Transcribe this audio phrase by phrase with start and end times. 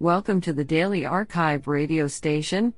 [0.00, 2.72] Welcome to the Daily Archive radio station,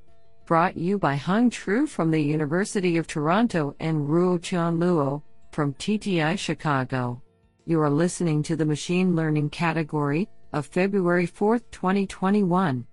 [0.47, 5.23] brought you by Hung Tru from the University of Toronto and Ruotian Luo
[5.53, 7.21] from TTI Chicago.
[7.67, 12.87] You are listening to the Machine Learning category of February 4, 2021.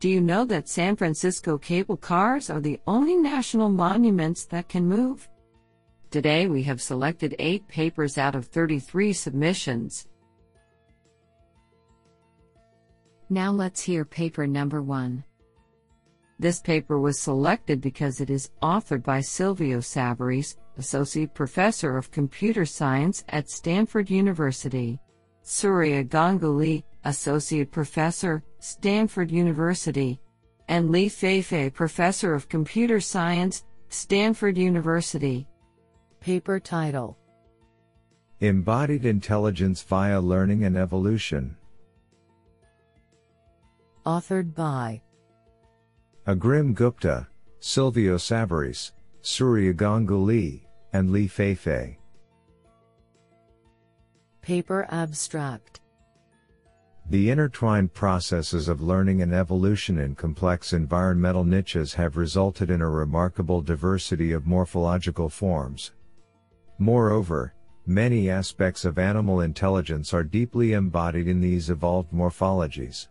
[0.00, 4.88] Do you know that San Francisco cable cars are the only national monuments that can
[4.88, 5.28] move?
[6.10, 10.08] Today we have selected 8 papers out of 33 submissions.
[13.32, 15.24] Now let's hear paper number 1.
[16.38, 22.66] This paper was selected because it is authored by Silvio Savarese, Associate Professor of Computer
[22.66, 25.00] Science at Stanford University.
[25.40, 30.20] Surya Ganguli, Associate Professor, Stanford University.
[30.68, 35.48] And Li Feifei, Professor of Computer Science, Stanford University.
[36.20, 37.16] Paper title
[38.40, 41.56] Embodied Intelligence via Learning and Evolution.
[44.04, 45.00] Authored by
[46.26, 47.28] Agrim Gupta,
[47.60, 48.90] Silvio Savarese,
[49.20, 51.98] Surya Ganguli, and Li Feifei.
[54.40, 55.80] Paper Abstract
[57.10, 62.90] The intertwined processes of learning and evolution in complex environmental niches have resulted in a
[62.90, 65.92] remarkable diversity of morphological forms.
[66.78, 67.54] Moreover,
[67.86, 73.06] many aspects of animal intelligence are deeply embodied in these evolved morphologies.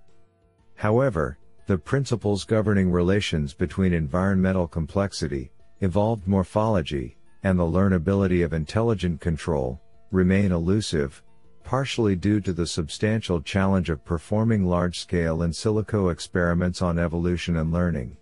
[0.81, 1.37] However,
[1.67, 5.51] the principles governing relations between environmental complexity,
[5.81, 11.21] evolved morphology, and the learnability of intelligent control, remain elusive,
[11.63, 17.71] partially due to the substantial challenge of performing large-scale in silico experiments on evolution and
[17.71, 18.17] learning.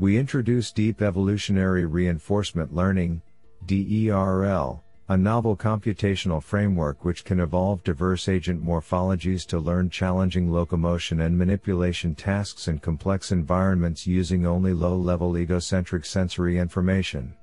[0.00, 3.22] We introduce deep evolutionary reinforcement learning,
[3.66, 11.22] DERL, a novel computational framework which can evolve diverse agent morphologies to learn challenging locomotion
[11.22, 17.34] and manipulation tasks in complex environments using only low-level egocentric sensory information.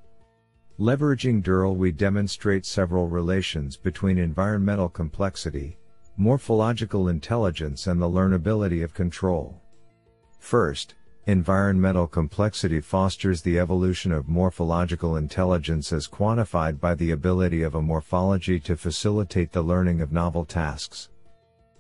[0.80, 5.76] Leveraging DERL we demonstrate several relations between environmental complexity,
[6.18, 9.60] morphological intelligence and the learnability of control.
[10.38, 10.94] First,
[11.28, 17.82] Environmental complexity fosters the evolution of morphological intelligence as quantified by the ability of a
[17.82, 21.10] morphology to facilitate the learning of novel tasks.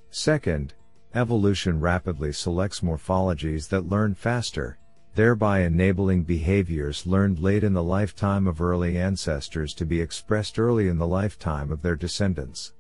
[0.10, 0.74] Second,
[1.14, 4.80] evolution rapidly selects morphologies that learn faster,
[5.14, 10.88] thereby enabling behaviors learned late in the lifetime of early ancestors to be expressed early
[10.88, 12.74] in the lifetime of their descendants.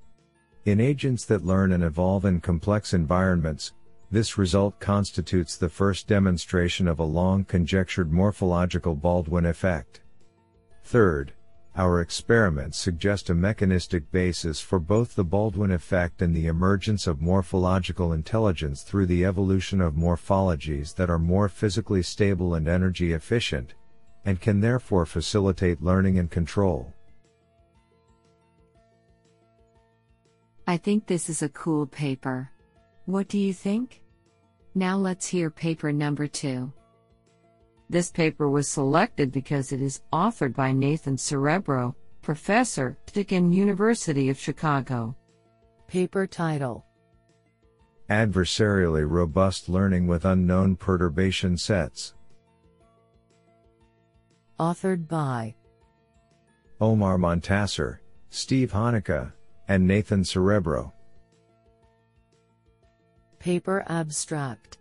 [0.66, 3.74] In agents that learn and evolve in complex environments,
[4.12, 10.02] this result constitutes the first demonstration of a long conjectured morphological Baldwin effect.
[10.84, 11.34] Third,
[11.76, 17.22] our experiments suggest a mechanistic basis for both the Baldwin effect and the emergence of
[17.22, 23.74] morphological intelligence through the evolution of morphologies that are more physically stable and energy efficient,
[24.24, 26.94] and can therefore facilitate learning and control.
[30.66, 32.52] I think this is a cool paper.
[33.06, 34.02] What do you think?
[34.74, 36.74] Now let's hear paper number two.
[37.88, 41.94] This paper was selected because it is authored by Nathan Srebro,
[42.24, 45.16] professor, Deakin University of Chicago.
[45.88, 46.84] Paper title
[48.10, 52.16] Adversarially Robust Learning with Unknown Perturbation Sets.
[54.60, 55.54] Authored by
[56.82, 58.00] Omar Montasser,
[58.30, 59.32] Steve Hanneke,
[59.68, 60.95] and Nathan Srebro.
[63.46, 64.80] Paper Abstract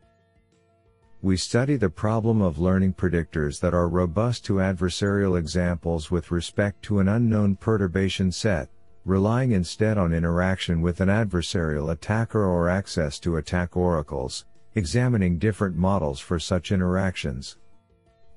[1.20, 6.82] We study the problem of learning predictors that are robust to adversarial examples with respect
[6.84, 8.70] to an unknown perturbation set,
[9.04, 15.76] relying instead on interaction with an adversarial attacker or access to attack oracles, examining different
[15.76, 17.58] models for such interactions.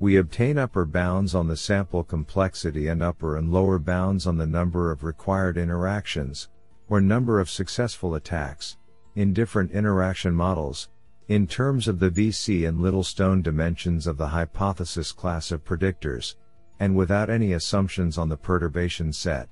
[0.02, 4.46] We obtain upper bounds on the sample complexity and upper and lower bounds on the
[4.46, 6.50] number of required interactions,
[6.90, 8.76] or number of successful attacks,
[9.18, 10.90] in different interaction models,
[11.28, 16.36] in terms of the VC and Littlestone dimensions of the hypothesis class of predictors,
[16.80, 19.50] and without any assumptions on the perturbation set.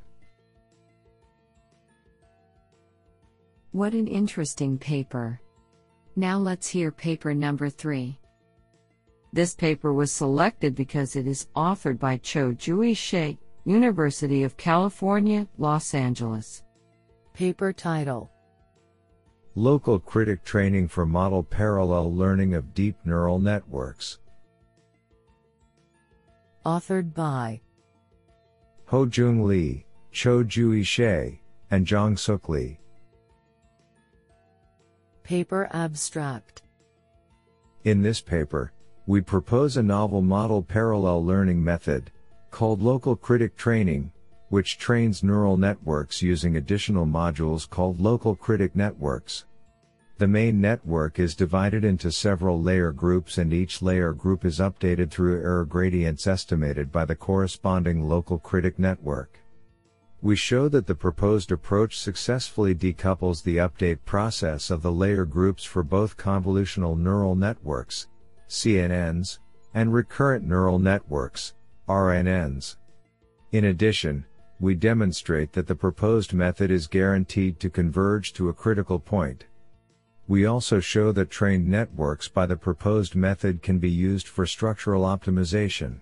[3.71, 5.41] What an interesting paper.
[6.15, 8.19] Now let's hear paper number three.
[9.33, 13.35] This paper was selected because it is authored by Cho Jui Hsieh,
[13.65, 16.61] University of California, Los Angeles.
[17.33, 18.29] Paper title
[19.57, 24.19] Local critic training for model parallel learning of deep neural networks.
[26.65, 27.61] Authored by
[28.87, 31.39] Ho-Jung Lee, Cho Jui Hsieh,
[31.71, 32.79] and Jong-Seok Lee.
[35.23, 36.63] Paper Abstract
[37.85, 38.73] In this paper,
[39.07, 42.11] we propose a novel model parallel learning method,
[42.51, 44.11] called local critic training,
[44.49, 49.45] which trains neural networks using additional modules called local critic networks.
[50.17, 55.11] The main network is divided into several layer groups and each layer group is updated
[55.11, 59.39] through error gradients estimated by the corresponding local critic network.
[60.21, 65.65] We show that the proposed approach successfully decouples the update process of the layer groups
[65.65, 68.07] for both convolutional neural networks,
[68.47, 69.39] CNNs,
[69.73, 71.53] and recurrent neural networks,
[71.89, 72.77] RNNs.
[73.51, 74.25] In addition,
[74.59, 79.45] we demonstrate that the proposed method is guaranteed to converge to a critical point.
[80.27, 85.03] We also show that trained networks by the proposed method can be used for structural
[85.03, 85.99] optimization.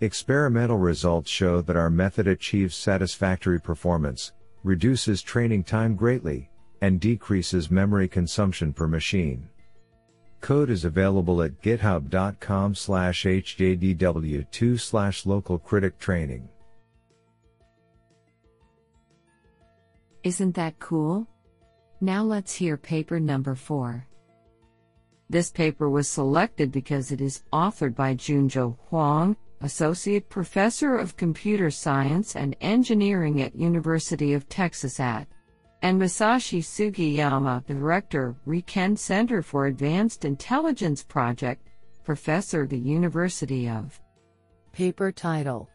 [0.00, 4.32] Experimental results show that our method achieves satisfactory performance,
[4.62, 6.50] reduces training time greatly,
[6.80, 9.48] and decreases memory consumption per machine.
[10.40, 16.48] Code is available at github.com slash hjdw2 slash local critic training.
[20.22, 21.26] Isn't that cool?
[22.02, 24.06] Now let's hear paper number 4.
[25.30, 31.70] This paper was selected because it is authored by Junzhou Huang, Associate Professor of Computer
[31.70, 35.26] Science and Engineering at University of Texas at
[35.82, 41.66] and Masashi Sugiyama, Director, RIKEN Center for Advanced Intelligence Project,
[42.04, 43.98] Professor the University of
[44.72, 45.70] Paper title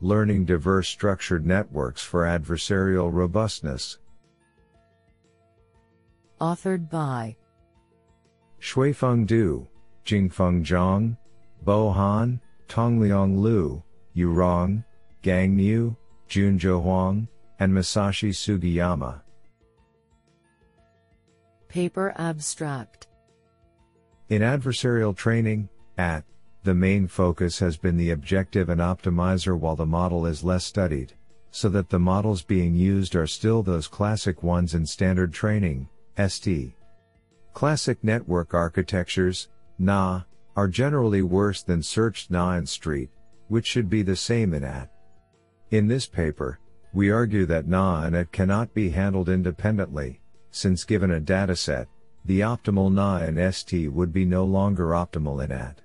[0.00, 3.98] Learning Diverse Structured Networks for Adversarial Robustness
[6.40, 7.34] Authored by
[8.60, 9.66] Xuefeng Du,
[10.04, 11.16] Jingfeng Zhang,
[11.62, 13.82] Bo Han, Tongliang Liu,
[14.12, 14.84] Yu Rong,
[15.22, 15.96] Gang Niu,
[16.28, 17.28] Junzhou Huang,
[17.58, 19.22] and Masashi Sugiyama.
[21.68, 23.06] Paper Abstract
[24.28, 26.24] In adversarial training, AT,
[26.66, 31.12] the main focus has been the objective and optimizer while the model is less studied,
[31.52, 35.88] so that the models being used are still those classic ones in standard training,
[36.26, 36.72] ST.
[37.52, 39.48] Classic network architectures,
[39.78, 40.22] NA,
[40.56, 43.10] are generally worse than searched NA and street,
[43.46, 44.90] which should be the same in AT.
[45.70, 46.58] In this paper,
[46.92, 50.20] we argue that NA and AT cannot be handled independently,
[50.50, 51.86] since given a dataset,
[52.24, 55.80] the optimal NA and ST would be no longer optimal in AT.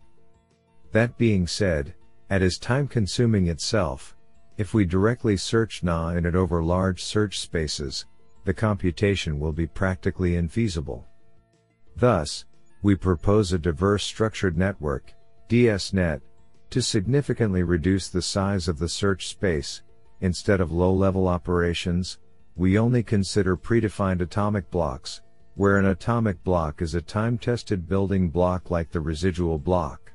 [0.92, 1.94] That being said,
[2.30, 4.16] AT is time consuming itself.
[4.58, 8.06] If we directly search NA in it over large search spaces,
[8.44, 11.06] the computation will be practically infeasible.
[11.96, 12.46] Thus,
[12.82, 15.14] we propose a diverse structured network,
[15.50, 16.22] DSNet,
[16.72, 19.84] to significantly reduce the size of the search space.
[20.20, 22.20] Instead of low level operations,
[22.56, 25.22] we only consider predefined atomic blocks,
[25.56, 30.11] where an atomic block is a time tested building block like the residual block.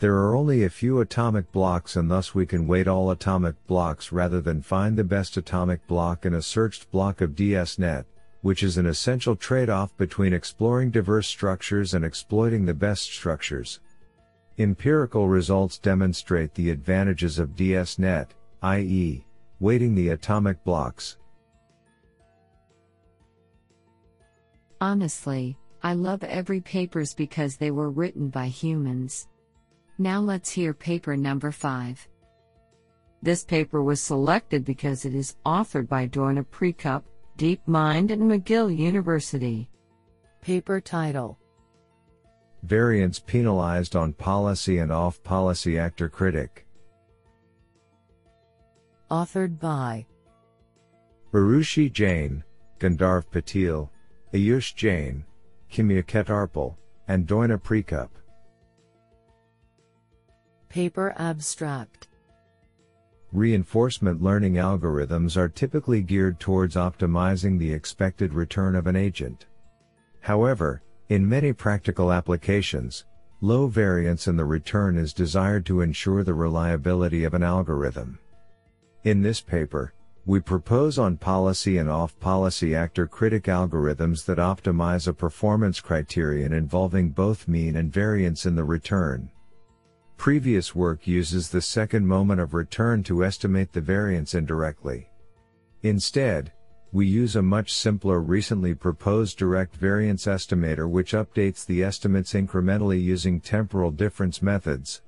[0.00, 4.12] There are only a few atomic blocks and thus we can weight all atomic blocks
[4.12, 8.04] rather than find the best atomic block in a searched block of DSNet,
[8.42, 13.80] which is an essential trade-off between exploring diverse structures and exploiting the best structures.
[14.56, 18.28] Empirical results demonstrate the advantages of DSNet,
[18.62, 19.24] i.e.,
[19.58, 21.16] weighting the atomic blocks.
[24.80, 29.26] Honestly, I love every papers because they were written by humans.
[30.00, 32.06] Now let's hear paper number 5.
[33.20, 37.02] This paper was selected because it is authored by Doina Precup,
[37.36, 39.68] DeepMind and McGill University.
[40.40, 41.36] Paper title
[42.62, 46.64] Variance penalized on policy and off policy actor critic.
[49.10, 50.06] Authored by
[51.32, 52.44] Arushi Jain,
[52.78, 53.88] Gandharv Patil,
[54.32, 55.24] Ayush Jain,
[55.72, 56.76] Khimya Khetarpal,
[57.08, 58.10] and Doina Precup.
[60.68, 62.08] Paper Abstract
[63.32, 69.46] Reinforcement learning algorithms are typically geared towards optimizing the expected return of an agent.
[70.20, 73.06] However, in many practical applications,
[73.40, 78.18] low variance in the return is desired to ensure the reliability of an algorithm.
[79.04, 79.94] In this paper,
[80.26, 86.52] we propose on policy and off policy actor critic algorithms that optimize a performance criterion
[86.52, 89.30] involving both mean and variance in the return.
[90.18, 95.08] Previous work uses the second moment of return to estimate the variance indirectly.
[95.84, 96.52] Instead,
[96.90, 103.00] we use a much simpler recently proposed direct variance estimator which updates the estimates incrementally
[103.00, 105.02] using temporal difference methods.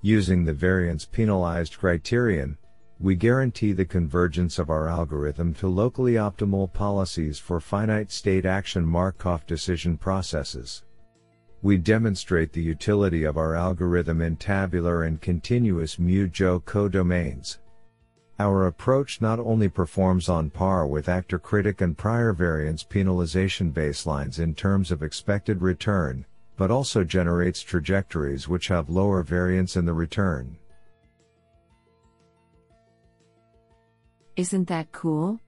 [0.00, 2.58] Using the variance penalized criterion,
[2.98, 8.84] we guarantee the convergence of our algorithm to locally optimal policies for finite state action
[8.84, 10.82] Markov decision processes.
[11.62, 17.60] We demonstrate the utility of our algorithm in tabular and continuous MuJoCo domains.
[18.40, 24.40] Our approach not only performs on par with actor critic and prior variance penalization baselines
[24.40, 26.24] in terms of expected return,
[26.56, 30.56] but also generates trajectories which have lower variance in the return.
[34.34, 35.38] Isn't that cool?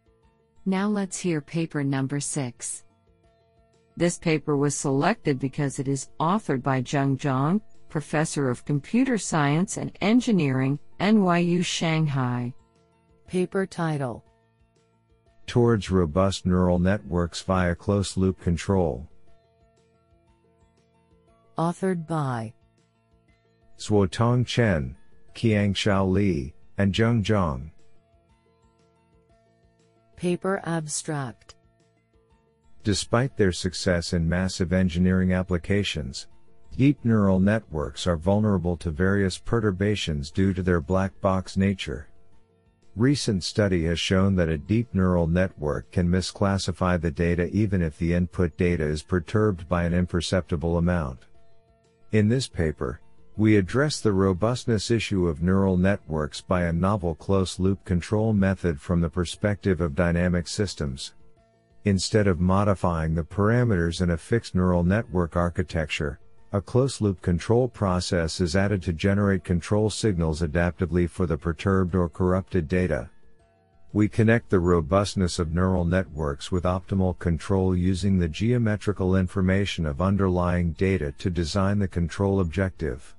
[0.64, 2.84] Now let's hear paper number 6.
[3.96, 9.76] This paper was selected because it is authored by Zheng Zhang, Professor of Computer Science
[9.76, 12.52] and Engineering, NYU Shanghai.
[13.28, 14.24] Paper title
[15.46, 19.06] Towards Robust Neural Networks via Close Loop Control.
[21.56, 22.52] Authored by
[23.78, 24.96] Zhuotong Chen,
[25.34, 27.70] Qianxiao Li, and Zheng Zhang.
[30.16, 31.54] Paper Abstract
[32.84, 36.28] Despite their success in massive engineering applications,
[36.76, 42.08] deep neural networks are vulnerable to various perturbations due to their black box nature.
[42.94, 47.96] Recent study has shown that a deep neural network can misclassify the data even if
[47.96, 51.20] the input data is perturbed by an imperceptible amount.
[52.12, 53.00] In this paper,
[53.38, 58.78] we address the robustness issue of neural networks by a novel close loop control method
[58.78, 61.14] from the perspective of dynamic systems.
[61.86, 66.18] Instead of modifying the parameters in a fixed neural network architecture,
[66.52, 71.94] a close loop control process is added to generate control signals adaptively for the perturbed
[71.94, 73.10] or corrupted data.
[73.92, 80.00] We connect the robustness of neural networks with optimal control using the geometrical information of
[80.00, 83.14] underlying data to design the control objective.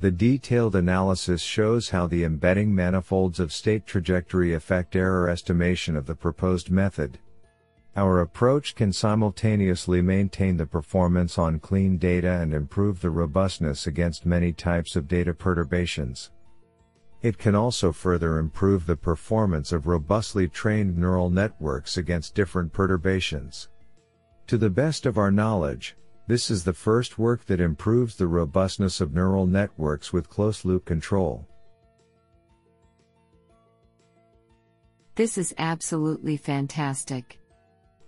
[0.00, 6.06] The detailed analysis shows how the embedding manifolds of state trajectory affect error estimation of
[6.06, 7.18] the proposed method.
[7.96, 14.26] Our approach can simultaneously maintain the performance on clean data and improve the robustness against
[14.26, 16.32] many types of data perturbations.
[17.22, 23.68] It can also further improve the performance of robustly trained neural networks against different perturbations.
[24.48, 25.96] To the best of our knowledge,
[26.26, 30.84] this is the first work that improves the robustness of neural networks with close loop
[30.84, 31.46] control.
[35.14, 37.38] This is absolutely fantastic.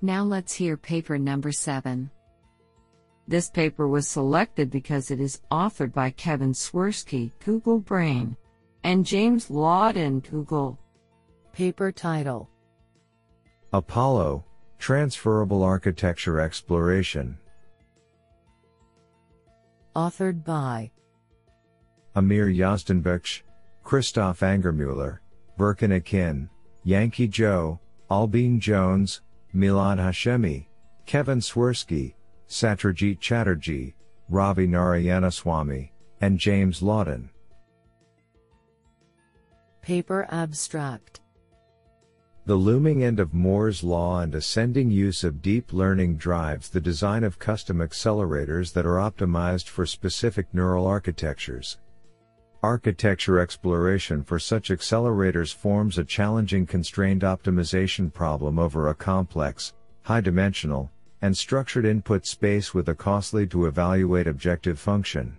[0.03, 2.11] Now let's hear paper number 7.
[3.27, 8.37] This paper was selected because it is authored by Kevin Swersky, Google Brain,
[8.85, 10.79] and James Laudon, Google.
[11.53, 12.51] Paper title
[13.73, 14.45] Apollo
[14.79, 17.39] Transferable Architecture Exploration.
[19.97, 20.91] Authored by
[22.15, 23.41] Amir Yazdanbakhsh,
[23.83, 25.19] Christoph Angermuller,
[25.59, 26.51] Berkan Akin,
[26.87, 27.79] Yanqi Zhou,
[28.11, 29.23] Albin Jones,
[29.57, 30.67] Milad Hashemi,
[31.07, 32.15] Kevin Swersky,
[32.47, 33.95] Satrajit Chatterjee,
[34.29, 37.31] Ravi Narayanaswami, and James Laudon.
[39.81, 41.21] Paper Abstract
[42.45, 47.25] The looming end of Moore's law and ascending use of deep learning drives the design
[47.25, 51.79] of custom accelerators that are optimized for specific neural architectures.
[52.63, 60.23] Architecture exploration for such accelerators forms a challenging constrained optimization problem over a complex, high
[60.23, 65.37] dimensional, and structured input space with a costly to evaluate objective function.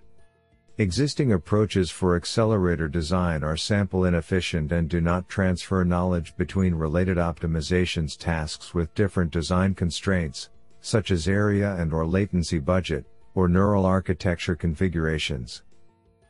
[0.77, 7.17] Existing approaches for accelerator design are sample inefficient and do not transfer knowledge between related
[7.17, 10.49] optimizations tasks with different design constraints,
[10.81, 15.63] such as area and or latency budget, or neural architecture configurations.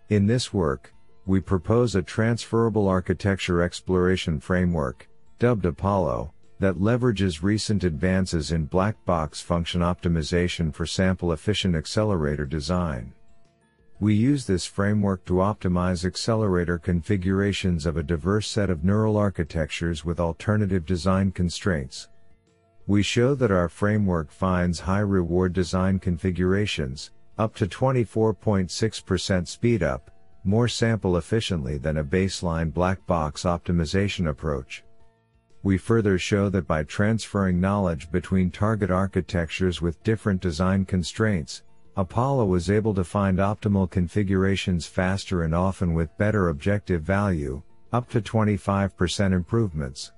[0.09, 0.93] In this work,
[1.25, 9.03] we propose a transferable architecture exploration framework, dubbed Apollo, that leverages recent advances in black
[9.03, 13.11] box function optimization for sample efficient accelerator design.
[13.99, 20.05] We use this framework to optimize accelerator configurations of a diverse set of neural architectures
[20.05, 22.07] with alternative design constraints.
[22.85, 30.01] We show that our framework finds high reward design configurations, up to 24.6% speedup,
[30.43, 34.83] more sample efficiently than a baseline black box optimization approach.
[35.63, 41.63] We further show that by transferring knowledge between target architectures with different design constraints,
[41.97, 48.07] Apollo was able to find optimal configurations faster and often with better objective value, up
[48.09, 50.11] to 25% improvements.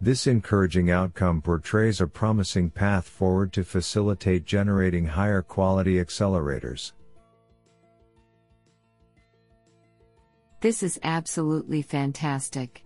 [0.00, 6.92] This encouraging outcome portrays a promising path forward to facilitate generating higher quality accelerators.
[10.60, 12.84] This is absolutely fantastic.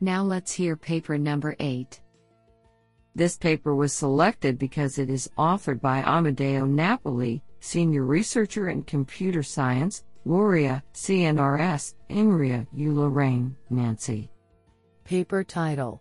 [0.00, 2.00] Now let's hear paper number 8.
[3.14, 9.42] This paper was selected because it is authored by Amedeo Napoli, Senior Researcher in Computer
[9.42, 14.30] Science, LORIA, CNRS, INRIA, U Lorraine, Nancy.
[15.04, 16.00] Paper title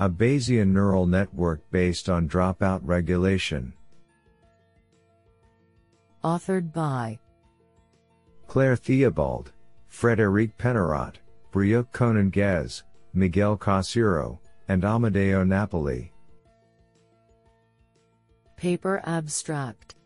[0.00, 3.72] A Bayesian neural network based on dropout regulation.
[6.22, 7.18] Authored by
[8.46, 9.52] Claire Theobald,
[9.90, 11.16] Frédéric Pennerath,
[11.52, 14.38] Brieuc Conan Guez, Miguel Couceiro,
[14.68, 16.12] and Amedeo Napoli.
[18.56, 19.96] Paper abstract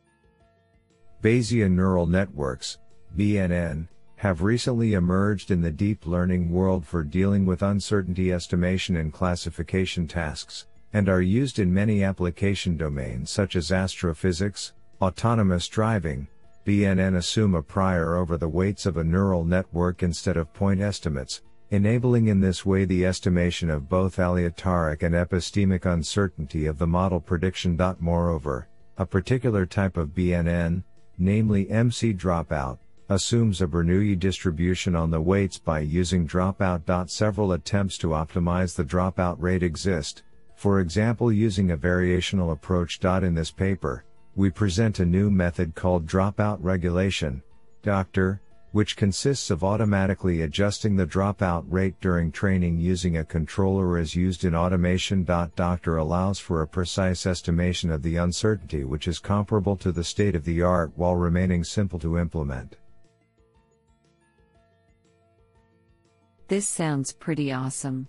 [1.22, 2.78] Bayesian neural networks,
[3.16, 3.88] BNN,
[4.22, 10.06] have recently emerged in the deep learning world for dealing with uncertainty estimation and classification
[10.06, 16.24] tasks, and are used in many application domains such as astrophysics, autonomous driving.
[16.64, 21.42] BNN assume a prior over the weights of a neural network instead of point estimates,
[21.70, 27.18] enabling in this way the estimation of both aleatoric and epistemic uncertainty of the model
[27.18, 27.76] prediction.
[27.98, 30.84] Moreover, a particular type of BNN,
[31.18, 32.78] namely MC dropout,
[33.12, 37.10] assumes a Bernoulli distribution on the weights by using dropout.
[37.10, 40.22] Several attempts to optimize the dropout rate exist,
[40.56, 42.98] for example using a variational approach.
[43.04, 44.04] In this paper,
[44.34, 47.42] we present a new method called dropout regulation,
[47.82, 48.40] Dr.,
[48.72, 54.44] which consists of automatically adjusting the dropout rate during training using a controller as used
[54.46, 55.24] in automation.
[55.24, 60.34] Doctor allows for a precise estimation of the uncertainty which is comparable to the state
[60.34, 62.76] of the art while remaining simple to implement.
[66.52, 68.08] This sounds pretty awesome.